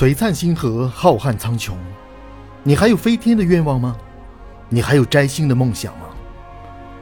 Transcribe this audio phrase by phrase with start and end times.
[0.00, 1.74] 璀璨星河，浩瀚苍穹，
[2.62, 3.94] 你还有飞天的愿望吗？
[4.70, 6.06] 你还有摘星的梦想吗？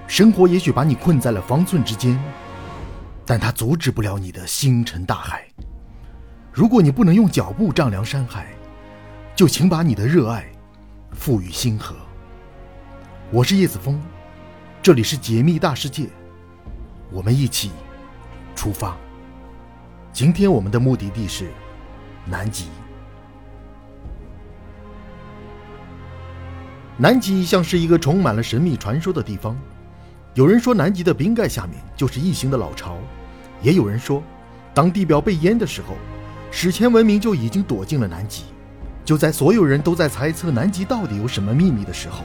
[0.08, 2.21] 生活也许把你困在了方寸之间，
[3.24, 5.47] 但它阻止不了你的星辰大海。
[6.53, 8.48] 如果你不能用脚步丈量山海，
[9.37, 10.51] 就请把你的热爱
[11.12, 11.94] 赋予星河。
[13.30, 14.03] 我是叶子峰，
[14.83, 16.09] 这里是解密大世界，
[17.12, 17.70] 我们一起
[18.56, 18.96] 出发。
[20.12, 21.49] 今天我们的目的地是
[22.27, 22.66] 南极。
[27.01, 29.57] 南极像是一个充满了神秘传说的地方。
[30.34, 32.97] 有人说，南极的冰盖下面就是异形的老巢；
[33.62, 34.21] 也有人说，
[34.74, 35.95] 当地表被淹的时候，
[36.51, 38.47] 史前文明就已经躲进了南极。
[39.05, 42.24] 就在所有人都在猜测南极到底有什么秘密的时候，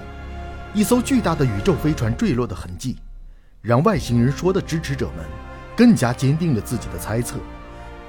[0.74, 2.98] 一艘巨大的宇宙飞船坠落的痕迹，
[3.62, 5.24] 让外星人说的支持者们
[5.78, 7.36] 更加坚定了自己的猜测。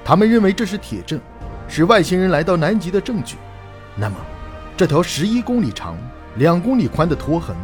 [0.03, 1.21] 他们认为这是铁证，
[1.67, 3.35] 是外星人来到南极的证据。
[3.95, 4.15] 那么，
[4.75, 5.95] 这条十一公里长、
[6.35, 7.55] 两公里宽的拖痕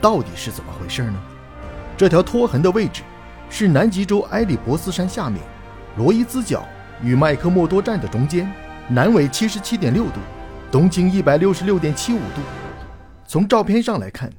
[0.00, 1.18] 到底是怎么回事呢？
[1.96, 3.02] 这条拖痕的位置
[3.48, 5.40] 是南极洲埃里伯斯山下面，
[5.96, 6.64] 罗伊兹角
[7.02, 8.52] 与麦克默多站的中间，
[8.88, 10.18] 南纬七十七点六度，
[10.70, 12.42] 东经一百六十六点七五度。
[13.26, 14.30] 从照片上来看，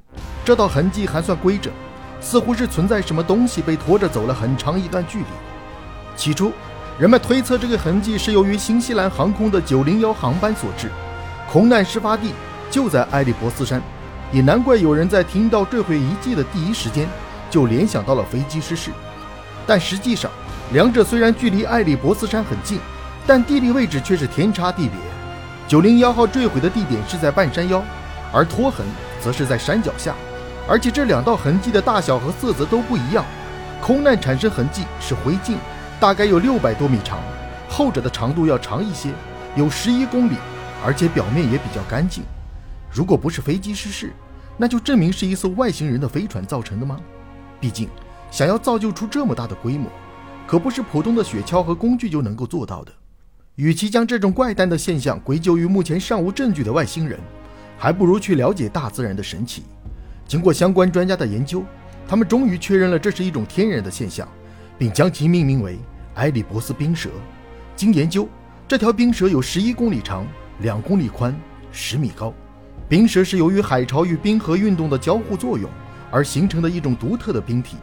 [0.44, 1.72] 这道痕迹还算规整，
[2.20, 5.24] 似乎是存在什么东西被拖着走了很长一段距离。
[6.14, 6.52] 起初，
[6.98, 10.90] 人们推测这个痕迹是由于新西兰航空的九零幺航班所致，
[11.50, 12.32] 空难事发地
[12.70, 13.82] 就在埃利伯斯山，
[14.32, 17.08] 也难怪有人在听到坠毁遗迹的第一时间。
[17.50, 18.90] 就联想到了飞机失事，
[19.66, 20.30] 但实际上，
[20.74, 22.78] 两者虽然距离艾利伯斯山很近，
[23.26, 24.92] 但地理位置却是天差地别。
[25.66, 27.82] 九零幺号坠毁的地点是在半山腰，
[28.34, 28.84] 而拖痕
[29.18, 30.14] 则是在山脚下，
[30.68, 33.24] 而且这两道痕迹的大小和色泽都不一样。
[33.80, 35.54] 空难产生痕迹是灰烬，
[35.98, 37.18] 大概有六百多米长，
[37.66, 39.08] 后者的长度要长一些，
[39.56, 40.34] 有十一公里，
[40.84, 42.22] 而且表面也比较干净。
[42.98, 44.12] 如果不是飞机失事，
[44.56, 46.98] 那就证明是一艘外星人的飞船造成的吗？
[47.60, 47.88] 毕竟，
[48.28, 49.88] 想要造就出这么大的规模，
[50.48, 52.92] 可不是普通的雪橇和工具就能够做到的。
[53.54, 57.20] 与其将这种怪诞的现象归咎于目前尚无证据的外星人，
[57.78, 59.62] 还不如去了解大自然的神奇。
[60.26, 61.62] 经过相关专家的研究，
[62.08, 64.26] 他们终于确认了这是一种天然的现象，
[64.76, 65.78] 并将其命名为
[66.16, 67.10] 埃里伯斯冰蛇。
[67.76, 68.28] 经研究，
[68.66, 70.26] 这条冰蛇有十一公里长、
[70.62, 71.32] 两公里宽、
[71.70, 72.34] 十米高。
[72.88, 75.68] 冰蛇是由于海潮与冰河运动的交互作用。
[76.10, 77.76] 而形成的一种独特的冰体，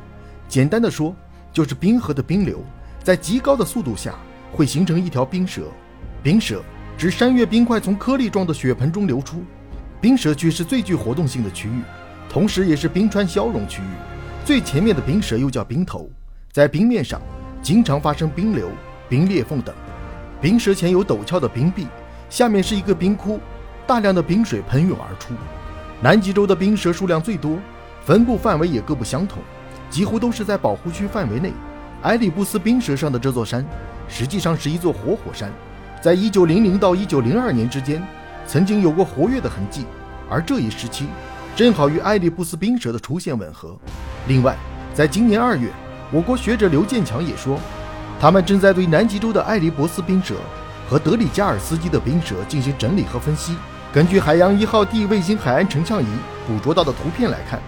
[0.47, 1.15] 简单的说，
[1.53, 2.65] 就是冰河的冰流
[3.03, 4.15] 在极高的速度下
[4.51, 5.67] 会形成一条冰蛇。
[6.23, 6.63] 冰蛇
[6.97, 9.43] 指山岳冰块从颗粒状的雪盆中流出。
[10.01, 11.81] 冰蛇区是最具活动性的区域，
[12.27, 13.85] 同时也是冰川消融区域。
[14.43, 16.09] 最前面的冰蛇又叫冰头，
[16.51, 17.21] 在冰面上
[17.61, 18.69] 经常发生冰流、
[19.07, 19.75] 冰裂缝等。
[20.41, 21.85] 冰蛇前有陡峭的冰壁，
[22.27, 23.39] 下面是一个冰窟，
[23.87, 25.33] 大量的冰水喷涌而出。
[26.01, 27.57] 南极洲的冰蛇数量最多。
[28.03, 29.41] 分布范围也各不相同，
[29.89, 31.51] 几乎都是在保护区范围内。
[32.03, 33.65] 埃里布斯冰蛇上的这座山，
[34.07, 35.51] 实际上是一座活火山，
[36.03, 37.99] 在一九零零到一九零二年之间，
[38.45, 39.87] 曾经有过活跃的痕迹，
[40.29, 41.07] 而这一时期
[41.55, 43.75] 正好与埃里布斯冰蛇的出现吻合。
[44.27, 44.55] 另外，
[44.93, 45.71] 在今年二月，
[46.11, 47.59] 我国学者刘建强也说，
[48.21, 50.35] 他们正在对南极洲的埃里伯斯冰蛇
[50.87, 53.55] 和德里加尔斯基的冰蛇进行整理和分析。
[53.95, 56.05] 根据海洋一号 D 卫星海岸成像仪
[56.45, 57.61] 捕捉到的图片来看。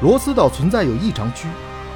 [0.00, 1.46] 罗斯岛存在有异常区，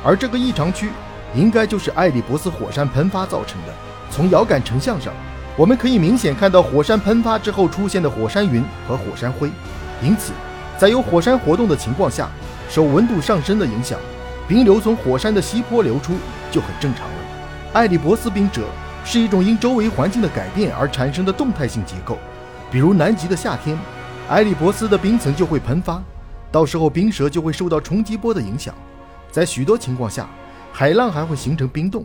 [0.04, 0.90] 而这个异常区
[1.34, 3.72] 应该就是艾利伯斯火山喷发造成的。
[4.10, 5.10] 从遥感成像上，
[5.56, 9.50] 我们可以明显看到火山喷发之后出现的火山云和火山灰。
[10.02, 10.34] 因此，
[10.76, 12.28] 在有火山活动的情况下，
[12.68, 13.98] 受温度上升的影响，
[14.46, 16.12] 冰流从火山的西坡流出
[16.50, 17.14] 就很正常了。
[17.72, 18.64] 艾利伯斯冰褶
[19.02, 22.18] 是一种因周围环境的改变而产生的动态性结构，
[22.70, 23.78] 比如南极的夏天，
[24.28, 26.02] 埃利伯斯的冰层就会喷发。
[26.52, 28.74] 到时候冰蛇就会受到冲击波的影响，
[29.30, 30.28] 在许多情况下，
[30.72, 32.04] 海浪还会形成冰洞。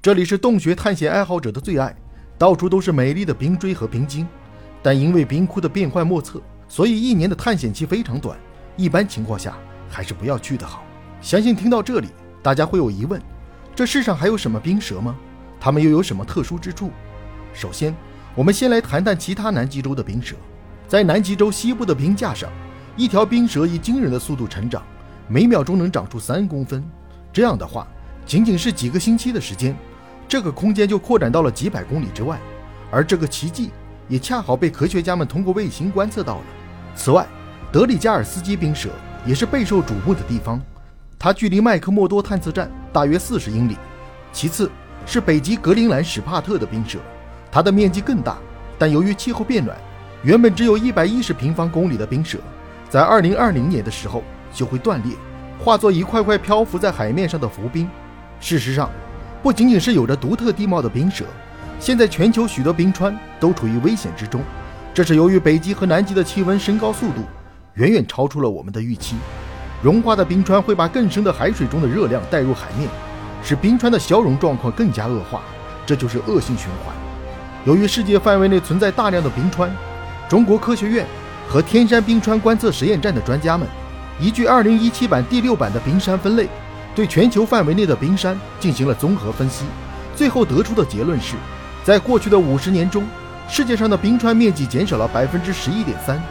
[0.00, 1.94] 这里是洞穴探险爱好者的最爱，
[2.38, 4.26] 到处都是美丽的冰锥和冰晶。
[4.82, 8.38] 但因为冰窟的变幻莫测，所以一年的探险期非常短，
[8.76, 9.54] 一般情况下
[9.88, 10.82] 还是不要去的好。
[11.20, 12.08] 相信听到这里，
[12.42, 13.20] 大家会有疑问：
[13.74, 15.14] 这世上还有什么冰蛇吗？
[15.60, 16.90] 它们又有什么特殊之处？
[17.52, 17.94] 首先，
[18.34, 20.36] 我们先来谈谈其他南极洲的冰蛇，
[20.86, 22.48] 在南极洲西部的冰架上。
[22.96, 24.82] 一条冰蛇以惊人的速度成长，
[25.26, 26.84] 每秒钟能长出三公分。
[27.32, 27.86] 这样的话，
[28.26, 29.76] 仅仅是几个星期的时间，
[30.28, 32.38] 这个空间就扩展到了几百公里之外。
[32.90, 33.70] 而这个奇迹
[34.08, 36.44] 也恰好被科学家们通过卫星观测到了。
[36.94, 37.26] 此外，
[37.72, 38.90] 德里加尔斯基冰蛇
[39.24, 40.60] 也是备受瞩目的地方，
[41.18, 43.76] 它距离麦克默多探测站大约四十英里。
[44.32, 44.70] 其次
[45.06, 46.98] 是北极格陵兰史帕特的冰蛇，
[47.50, 48.38] 它的面积更大，
[48.78, 49.76] 但由于气候变暖，
[50.22, 52.38] 原本只有一百一十平方公里的冰舌，
[52.88, 55.14] 在二零二零年的时候就会断裂，
[55.58, 57.88] 化作一块块漂浮在海面上的浮冰。
[58.40, 58.88] 事实上，
[59.42, 61.24] 不仅仅是有着独特地貌的冰舌，
[61.78, 64.42] 现在全球许多冰川都处于危险之中。
[64.94, 67.22] 这是由于北极和南极的气温升高速度
[67.74, 69.16] 远远超出了我们的预期，
[69.82, 72.88] 融化的冰川会把更深的海水中的热量带入海面，
[73.42, 75.40] 使冰川的消融状况更加恶化，
[75.86, 77.09] 这就是恶性循环。
[77.64, 79.70] 由于世界范围内存在大量的冰川，
[80.28, 81.06] 中国科学院
[81.46, 83.68] 和天山冰川观测实验站的专家们
[84.18, 86.48] 依据2017版第六版的冰山分类，
[86.94, 89.64] 对全球范围内的冰山进行了综合分析，
[90.16, 91.34] 最后得出的结论是，
[91.84, 93.06] 在过去的五十年中。
[93.46, 96.22] 世界上的冰川面积减少了百分之十一点三，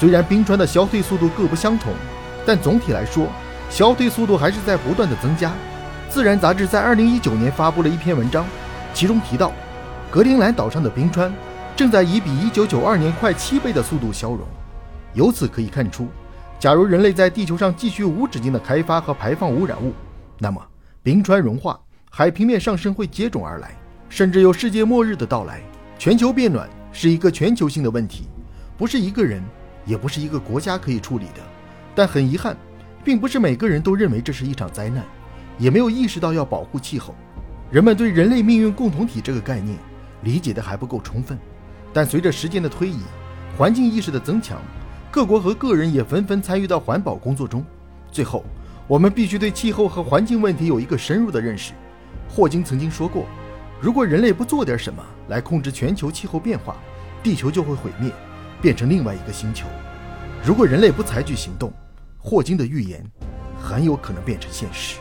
[0.00, 1.92] 虽然冰川的消退速度各不相同，
[2.46, 3.26] 但总体来说，
[3.68, 5.52] 消退速度还是在不断的增加。
[6.08, 8.46] 自然杂志在二零一九年发布了一篇文章，
[8.94, 9.52] 其中提到，
[10.12, 11.32] 格陵兰岛上的冰川
[11.74, 14.40] 正在以比一九九二年快七倍的速度消融。
[15.14, 16.06] 由此可以看出，
[16.58, 19.94] 假如人类在地球上继续无止境的开发和排放污染物，
[20.38, 20.62] 那么
[21.02, 21.80] 冰川融化、
[22.10, 23.74] 海平面上升会接踵而来，
[24.10, 25.62] 甚至有世界末日的到来。
[25.98, 28.28] 全球变暖是一个全球性的问题，
[28.76, 29.42] 不是一个人，
[29.86, 31.40] 也不是一个国家可以处理的。
[31.94, 32.54] 但很遗憾，
[33.02, 35.02] 并不是每个人都认为这是一场灾难，
[35.56, 37.14] 也没有意识到要保护气候。
[37.70, 39.78] 人们对人类命运共同体这个概念
[40.22, 41.38] 理解的还不够充分。
[41.92, 43.00] 但随着时间的推移，
[43.56, 44.60] 环境意识的增强，
[45.10, 47.64] 各国和个人也纷纷参与到环保工作中。
[48.10, 48.44] 最后，
[48.86, 51.72] 我们必须对气候和环境问题有一个深入的认识。
[52.28, 53.26] 霍金曾经说过。
[53.80, 56.76] 如果人类不做点什么来控制全球气候变化，
[57.20, 58.12] 地球就会毁灭，
[58.60, 59.66] 变成另外一个星球。
[60.44, 61.72] 如果人类不采取行动，
[62.16, 63.04] 霍金的预言
[63.60, 64.98] 很有可能变成现实。